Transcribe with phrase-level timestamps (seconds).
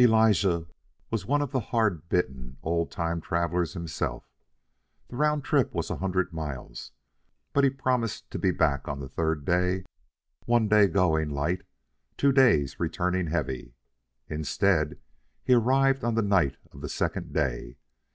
[0.00, 0.66] Elijah
[1.10, 4.24] was one of the hard bitten old time travelers himself.
[5.08, 6.92] The round trip was a hundred miles,
[7.52, 9.84] but he promised to be back on the third day,
[10.46, 11.60] one day going light,
[12.16, 13.74] two days returning heavy.
[14.28, 14.98] Instead,
[15.44, 17.76] he arrived on the night of the second day.